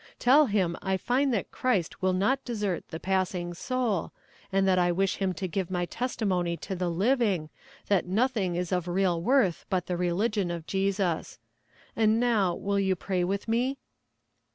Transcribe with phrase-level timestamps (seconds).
[0.17, 4.11] Tell him I find that Christ will not desert the passing soul,
[4.51, 7.51] and that I wish him to give my testimony to the living,
[7.87, 11.37] that nothing is of real worth but the religion of Jesus;
[11.95, 13.77] and now, will you pray with me?'